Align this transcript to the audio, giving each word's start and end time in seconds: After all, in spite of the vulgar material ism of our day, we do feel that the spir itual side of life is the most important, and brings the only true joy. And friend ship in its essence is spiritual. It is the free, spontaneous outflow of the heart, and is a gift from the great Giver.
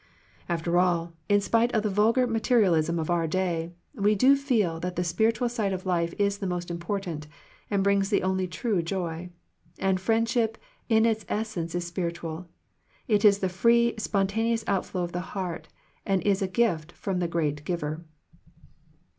After 0.49 0.79
all, 0.79 1.13
in 1.29 1.41
spite 1.41 1.71
of 1.75 1.83
the 1.83 1.89
vulgar 1.91 2.25
material 2.25 2.73
ism 2.73 2.97
of 2.97 3.11
our 3.11 3.27
day, 3.27 3.75
we 3.93 4.15
do 4.15 4.35
feel 4.35 4.79
that 4.79 4.95
the 4.95 5.03
spir 5.03 5.31
itual 5.31 5.47
side 5.47 5.73
of 5.73 5.85
life 5.85 6.15
is 6.17 6.39
the 6.39 6.47
most 6.47 6.71
important, 6.71 7.27
and 7.69 7.83
brings 7.83 8.09
the 8.09 8.23
only 8.23 8.47
true 8.47 8.81
joy. 8.81 9.29
And 9.77 10.01
friend 10.01 10.27
ship 10.27 10.57
in 10.89 11.05
its 11.05 11.23
essence 11.29 11.75
is 11.75 11.85
spiritual. 11.85 12.47
It 13.07 13.23
is 13.23 13.37
the 13.45 13.47
free, 13.47 13.93
spontaneous 13.99 14.63
outflow 14.65 15.03
of 15.03 15.11
the 15.11 15.21
heart, 15.21 15.67
and 16.03 16.23
is 16.23 16.41
a 16.41 16.47
gift 16.47 16.93
from 16.93 17.19
the 17.19 17.27
great 17.27 17.63
Giver. 17.63 18.03